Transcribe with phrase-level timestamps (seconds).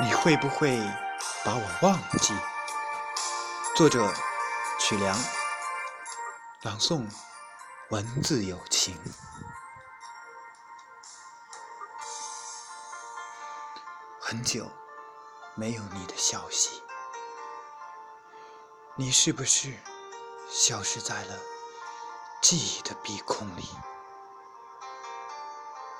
[0.00, 0.78] 你会不会
[1.44, 2.32] 把我忘记？
[3.74, 4.14] 作者：
[4.78, 5.18] 曲梁，
[6.62, 7.04] 朗诵：
[7.90, 8.96] 文字有情。
[14.20, 14.70] 很久
[15.56, 16.80] 没有你的消息，
[18.94, 19.76] 你是不是
[20.48, 21.36] 消失在了
[22.40, 23.68] 记忆的鼻孔里？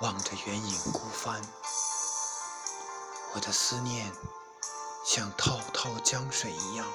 [0.00, 1.42] 望着远影孤帆。
[3.32, 4.12] 我的思念
[5.04, 6.86] 像滔滔江水一样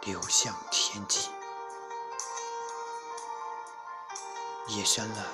[0.00, 1.28] 流向天际。
[4.68, 5.24] 夜深了，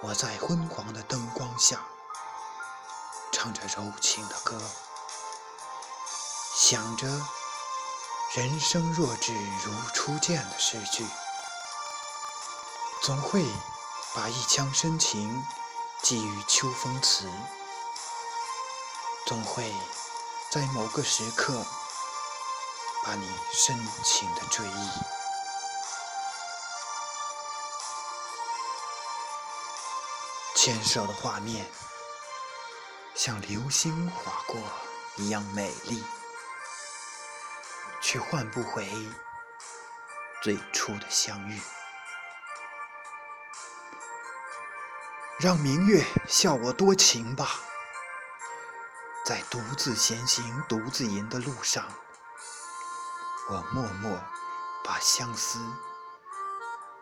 [0.00, 1.86] 我在昏黄的灯光下
[3.30, 4.60] 唱着柔情的歌，
[6.54, 7.06] 想着
[8.34, 9.32] 人生若只
[9.64, 11.06] 如初见的诗句，
[13.00, 13.46] 总会
[14.14, 15.42] 把一腔深情
[16.02, 17.30] 寄予秋风词。
[19.24, 19.72] 总会
[20.50, 21.64] 在某个时刻
[23.04, 24.90] 把你深情的追忆，
[30.54, 31.70] 牵手的画面
[33.14, 34.60] 像流星划过
[35.16, 36.04] 一样美丽，
[38.02, 38.86] 却换不回
[40.42, 41.60] 最初的相遇。
[45.38, 47.60] 让明月笑我多情吧。
[49.24, 51.88] 在独自前行、独自吟的路上，
[53.48, 54.20] 我默默
[54.82, 55.60] 把相思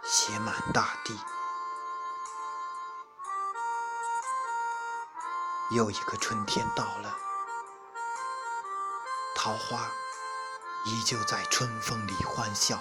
[0.05, 1.19] 写满大地。
[5.71, 7.17] 又一个春天到了，
[9.35, 9.91] 桃花
[10.85, 12.79] 依旧在春风里欢笑，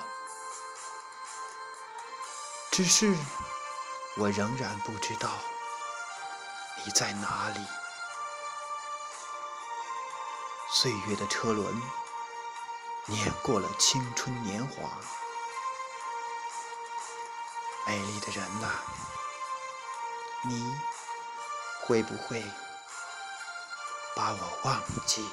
[2.71, 3.15] 只是
[4.17, 5.29] 我仍然不知道
[6.83, 7.65] 你在哪里。
[10.71, 11.81] 岁月的车轮
[13.07, 14.87] 碾过了青春年华，
[17.87, 18.83] 美丽的人啊，
[20.43, 20.77] 你
[21.81, 22.43] 会不会
[24.15, 25.27] 把我忘记？